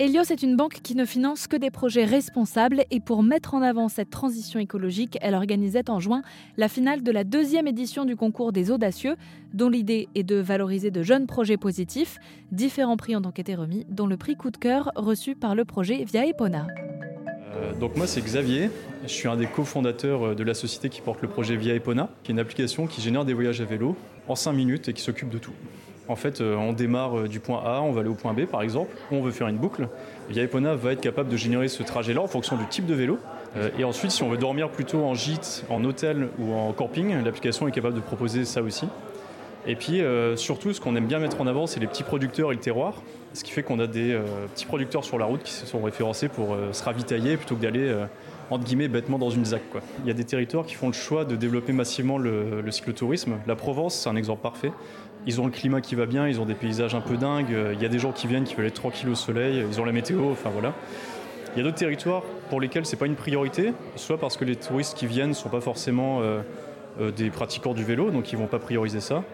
Helios 0.00 0.32
est 0.32 0.42
une 0.42 0.56
banque 0.56 0.80
qui 0.82 0.94
ne 0.94 1.04
finance 1.04 1.46
que 1.46 1.58
des 1.58 1.70
projets 1.70 2.06
responsables 2.06 2.84
et 2.90 3.00
pour 3.00 3.22
mettre 3.22 3.52
en 3.52 3.60
avant 3.60 3.90
cette 3.90 4.08
transition 4.08 4.58
écologique, 4.58 5.18
elle 5.20 5.34
organisait 5.34 5.90
en 5.90 6.00
juin 6.00 6.22
la 6.56 6.68
finale 6.68 7.02
de 7.02 7.12
la 7.12 7.22
deuxième 7.22 7.66
édition 7.66 8.06
du 8.06 8.16
concours 8.16 8.50
des 8.50 8.70
audacieux, 8.70 9.16
dont 9.52 9.68
l'idée 9.68 10.08
est 10.14 10.22
de 10.22 10.36
valoriser 10.36 10.90
de 10.90 11.02
jeunes 11.02 11.26
projets 11.26 11.58
positifs. 11.58 12.16
Différents 12.50 12.96
prix 12.96 13.14
ont 13.14 13.20
donc 13.20 13.38
été 13.38 13.54
remis, 13.54 13.84
dont 13.90 14.06
le 14.06 14.16
prix 14.16 14.36
coup 14.36 14.50
de 14.50 14.56
cœur 14.56 14.90
reçu 14.96 15.34
par 15.34 15.54
le 15.54 15.66
projet 15.66 16.02
Via 16.04 16.24
Epona. 16.24 16.66
Euh, 17.56 17.74
donc 17.74 17.94
moi 17.94 18.06
c'est 18.06 18.22
Xavier, 18.22 18.70
je 19.02 19.12
suis 19.12 19.28
un 19.28 19.36
des 19.36 19.48
cofondateurs 19.48 20.28
euh, 20.28 20.34
de 20.34 20.42
la 20.42 20.54
société 20.54 20.88
qui 20.88 21.02
porte 21.02 21.20
le 21.20 21.28
projet 21.28 21.56
Via 21.56 21.74
Epona, 21.74 22.08
qui 22.22 22.30
est 22.30 22.32
une 22.32 22.40
application 22.40 22.86
qui 22.86 23.02
génère 23.02 23.26
des 23.26 23.34
voyages 23.34 23.60
à 23.60 23.66
vélo 23.66 23.94
en 24.28 24.34
5 24.34 24.54
minutes 24.54 24.88
et 24.88 24.94
qui 24.94 25.02
s'occupe 25.02 25.28
de 25.28 25.36
tout. 25.36 25.52
En 26.10 26.16
fait, 26.16 26.40
euh, 26.40 26.56
on 26.56 26.72
démarre 26.72 27.20
euh, 27.20 27.28
du 27.28 27.38
point 27.38 27.62
A, 27.64 27.80
on 27.82 27.92
va 27.92 28.00
aller 28.00 28.10
au 28.10 28.14
point 28.14 28.32
B 28.32 28.44
par 28.44 28.62
exemple, 28.62 28.96
on 29.12 29.22
veut 29.22 29.30
faire 29.30 29.46
une 29.46 29.58
boucle. 29.58 29.86
Via 30.28 30.42
Epona 30.42 30.74
va 30.74 30.92
être 30.92 31.00
capable 31.00 31.28
de 31.28 31.36
générer 31.36 31.68
ce 31.68 31.84
trajet-là 31.84 32.20
en 32.20 32.26
fonction 32.26 32.56
du 32.56 32.66
type 32.66 32.84
de 32.84 32.94
vélo. 32.94 33.20
Euh, 33.56 33.70
et 33.78 33.84
ensuite, 33.84 34.10
si 34.10 34.24
on 34.24 34.28
veut 34.28 34.36
dormir 34.36 34.70
plutôt 34.70 35.04
en 35.04 35.14
gîte, 35.14 35.64
en 35.70 35.84
hôtel 35.84 36.28
ou 36.40 36.52
en 36.52 36.72
camping, 36.72 37.22
l'application 37.22 37.68
est 37.68 37.70
capable 37.70 37.94
de 37.94 38.00
proposer 38.00 38.44
ça 38.44 38.60
aussi. 38.60 38.86
Et 39.66 39.76
puis 39.76 40.00
surtout, 40.36 40.72
ce 40.72 40.80
qu'on 40.80 40.96
aime 40.96 41.06
bien 41.06 41.18
mettre 41.18 41.40
en 41.40 41.46
avant, 41.46 41.66
c'est 41.66 41.80
les 41.80 41.86
petits 41.86 42.02
producteurs 42.02 42.50
et 42.52 42.54
le 42.54 42.60
terroir. 42.60 43.02
Ce 43.34 43.44
qui 43.44 43.52
fait 43.52 43.62
qu'on 43.62 43.78
a 43.78 43.86
des 43.86 44.18
petits 44.54 44.66
producteurs 44.66 45.04
sur 45.04 45.18
la 45.18 45.26
route 45.26 45.42
qui 45.42 45.52
se 45.52 45.66
sont 45.66 45.82
référencés 45.82 46.28
pour 46.28 46.56
se 46.72 46.82
ravitailler 46.82 47.36
plutôt 47.36 47.56
que 47.56 47.62
d'aller, 47.62 47.94
entre 48.50 48.64
guillemets, 48.64 48.88
bêtement 48.88 49.18
dans 49.18 49.30
une 49.30 49.44
ZAC. 49.44 49.62
Il 50.02 50.08
y 50.08 50.10
a 50.10 50.14
des 50.14 50.24
territoires 50.24 50.64
qui 50.64 50.74
font 50.74 50.86
le 50.86 50.94
choix 50.94 51.24
de 51.24 51.36
développer 51.36 51.72
massivement 51.72 52.16
le, 52.16 52.70
cyclotourisme. 52.70 53.34
La 53.46 53.54
Provence, 53.54 53.94
c'est 53.94 54.08
un 54.08 54.16
exemple 54.16 54.42
parfait. 54.42 54.72
Ils 55.26 55.40
ont 55.40 55.44
le 55.44 55.52
climat 55.52 55.82
qui 55.82 55.94
va 55.94 56.06
bien, 56.06 56.26
ils 56.26 56.40
ont 56.40 56.46
des 56.46 56.54
paysages 56.54 56.94
un 56.94 57.02
peu 57.02 57.18
dingues, 57.18 57.54
il 57.74 57.82
y 57.82 57.84
a 57.84 57.88
des 57.88 57.98
gens 57.98 58.12
qui 58.12 58.26
viennent 58.26 58.44
qui 58.44 58.54
veulent 58.54 58.66
être 58.66 58.74
tranquilles 58.74 59.10
au 59.10 59.14
soleil, 59.14 59.62
ils 59.70 59.78
ont 59.78 59.84
la 59.84 59.92
météo, 59.92 60.30
enfin 60.30 60.48
voilà. 60.48 60.72
Il 61.54 61.58
y 61.58 61.60
a 61.62 61.64
d'autres 61.64 61.78
territoires 61.78 62.22
pour 62.48 62.60
lesquels 62.60 62.86
c'est 62.86 62.96
pas 62.96 63.06
une 63.06 63.16
priorité, 63.16 63.72
soit 63.96 64.18
parce 64.18 64.36
que 64.36 64.44
les 64.44 64.54
touristes 64.54 64.96
qui 64.96 65.06
viennent 65.06 65.30
ne 65.30 65.34
sont 65.34 65.48
pas 65.48 65.60
forcément 65.60 66.20
euh, 66.20 66.42
euh, 67.00 67.10
des 67.10 67.30
pratiquants 67.30 67.74
du 67.74 67.82
vélo, 67.82 68.10
donc 68.10 68.32
ils 68.32 68.38
vont 68.38 68.46
pas 68.46 68.60
prioriser 68.60 69.00
ça, 69.00 69.24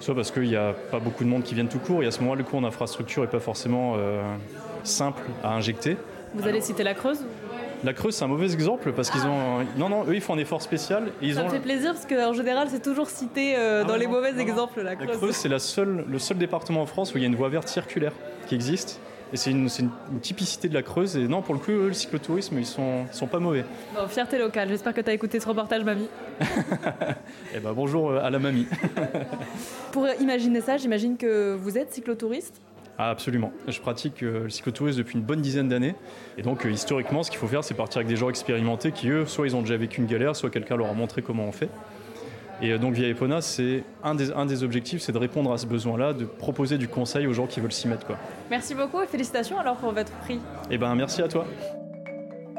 soit 0.00 0.14
parce 0.14 0.30
qu'il 0.30 0.44
n'y 0.44 0.56
a 0.56 0.74
pas 0.90 0.98
beaucoup 0.98 1.24
de 1.24 1.28
monde 1.28 1.42
qui 1.42 1.54
viennent 1.54 1.68
tout 1.68 1.78
court, 1.78 2.02
et 2.02 2.06
à 2.06 2.10
ce 2.10 2.20
moment-là, 2.20 2.38
le 2.38 2.44
coût 2.44 2.56
en 2.56 2.64
infrastructure 2.64 3.22
n'est 3.22 3.28
pas 3.28 3.40
forcément 3.40 3.94
euh, 3.96 4.22
simple 4.84 5.22
à 5.42 5.54
injecter. 5.54 5.96
Vous 6.34 6.46
allez 6.46 6.60
citer 6.60 6.82
la 6.82 6.94
Creuse 6.94 7.24
la 7.84 7.92
Creuse, 7.92 8.14
c'est 8.14 8.24
un 8.24 8.28
mauvais 8.28 8.52
exemple 8.52 8.92
parce 8.92 9.10
qu'ils 9.10 9.26
ont. 9.26 9.64
Non, 9.76 9.88
non, 9.88 10.04
eux, 10.08 10.14
ils 10.14 10.20
font 10.20 10.34
un 10.34 10.38
effort 10.38 10.62
spécial. 10.62 11.08
Et 11.20 11.28
ils 11.28 11.34
ça 11.34 11.44
me 11.44 11.50
fait 11.50 11.60
plaisir 11.60 11.92
parce 11.92 12.06
qu'en 12.06 12.32
général, 12.32 12.68
c'est 12.70 12.82
toujours 12.82 13.10
cité 13.10 13.54
euh, 13.56 13.84
dans 13.84 13.94
ah 13.94 13.98
les 13.98 14.06
mauvais 14.06 14.38
exemples, 14.40 14.80
la 14.82 14.96
Creuse. 14.96 15.08
La 15.08 15.16
Creuse, 15.16 15.34
c'est 15.34 15.58
seule, 15.58 16.04
le 16.08 16.18
seul 16.18 16.38
département 16.38 16.82
en 16.82 16.86
France 16.86 17.14
où 17.14 17.18
il 17.18 17.20
y 17.20 17.24
a 17.24 17.28
une 17.28 17.36
voie 17.36 17.48
verte 17.48 17.68
circulaire 17.68 18.12
qui 18.46 18.54
existe. 18.54 19.00
Et 19.32 19.36
c'est 19.36 19.50
une, 19.50 19.68
une, 19.80 20.20
typicité 20.20 20.68
de 20.68 20.74
la 20.74 20.82
Creuse. 20.82 21.16
Et 21.16 21.26
non, 21.26 21.42
pour 21.42 21.54
le 21.54 21.60
coup, 21.60 21.72
eux, 21.72 21.88
le 21.88 21.92
cyclotourisme, 21.92 22.58
ils 22.58 22.66
sont, 22.66 23.06
sont 23.10 23.26
pas 23.26 23.40
mauvais. 23.40 23.64
Bon, 23.94 24.06
fierté 24.06 24.38
locale. 24.38 24.68
J'espère 24.68 24.94
que 24.94 25.00
tu 25.00 25.10
as 25.10 25.12
écouté 25.12 25.40
ce 25.40 25.48
reportage, 25.48 25.82
mamie. 25.82 26.08
eh 27.54 27.58
ben, 27.58 27.72
bonjour 27.72 28.10
euh, 28.10 28.24
à 28.24 28.30
la 28.30 28.38
mamie. 28.38 28.66
pour 29.96 30.06
imaginer 30.20 30.60
ça, 30.60 30.76
j'imagine 30.76 31.16
que 31.16 31.54
vous 31.54 31.78
êtes 31.78 31.90
cyclotouriste 31.90 32.60
ah, 32.98 33.10
absolument. 33.10 33.52
Je 33.68 33.78
pratique 33.78 34.22
euh, 34.22 34.44
le 34.44 34.50
cyclotourisme 34.50 34.98
depuis 34.98 35.18
une 35.18 35.24
bonne 35.24 35.42
dizaine 35.42 35.68
d'années. 35.68 35.94
Et 36.38 36.42
donc, 36.42 36.64
euh, 36.64 36.70
historiquement, 36.70 37.22
ce 37.22 37.30
qu'il 37.30 37.38
faut 37.38 37.46
faire, 37.46 37.62
c'est 37.62 37.74
partir 37.74 37.98
avec 37.98 38.08
des 38.08 38.16
gens 38.16 38.30
expérimentés 38.30 38.90
qui, 38.90 39.10
eux, 39.10 39.26
soit 39.26 39.46
ils 39.46 39.54
ont 39.54 39.60
déjà 39.60 39.76
vécu 39.76 40.00
une 40.00 40.06
galère, 40.06 40.34
soit 40.34 40.48
quelqu'un 40.48 40.76
leur 40.76 40.88
a 40.88 40.94
montré 40.94 41.20
comment 41.20 41.44
on 41.44 41.52
fait. 41.52 41.68
Et 42.62 42.72
euh, 42.72 42.78
donc, 42.78 42.94
via 42.94 43.06
Epona, 43.06 43.42
c'est 43.42 43.84
un 44.02 44.14
des, 44.14 44.32
un 44.32 44.46
des 44.46 44.64
objectifs, 44.64 45.02
c'est 45.02 45.12
de 45.12 45.18
répondre 45.18 45.52
à 45.52 45.58
ce 45.58 45.66
besoin-là, 45.66 46.14
de 46.14 46.24
proposer 46.24 46.78
du 46.78 46.88
conseil 46.88 47.26
aux 47.26 47.34
gens 47.34 47.46
qui 47.46 47.60
veulent 47.60 47.70
s'y 47.70 47.86
mettre. 47.86 48.06
Quoi. 48.06 48.16
Merci 48.50 48.74
beaucoup 48.74 49.02
et 49.02 49.06
félicitations 49.06 49.58
alors 49.58 49.76
pour 49.76 49.92
votre 49.92 50.12
prix. 50.12 50.40
Eh 50.70 50.78
ben, 50.78 50.94
merci 50.94 51.20
à 51.20 51.28
toi. 51.28 51.46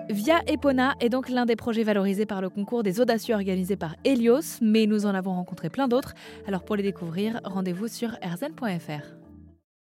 Via 0.10 0.42
Epona 0.48 0.96
est 1.02 1.10
donc 1.10 1.28
l'un 1.28 1.46
des 1.46 1.58
projets 1.58 1.84
valorisés 1.84 2.26
par 2.26 2.40
le 2.40 2.50
concours 2.50 2.82
des 2.82 3.02
audacieux 3.02 3.36
organisé 3.36 3.76
par 3.76 3.96
Helios, 4.06 4.60
mais 4.62 4.86
nous 4.86 5.06
en 5.06 5.14
avons 5.14 5.34
rencontré 5.34 5.70
plein 5.70 5.90
d'autres. 5.90 6.14
Alors 6.48 6.64
pour 6.64 6.78
les 6.78 6.84
découvrir, 6.84 7.42
rendez-vous 7.44 7.90
sur 7.90 8.12
rzn.fr. 8.24 9.27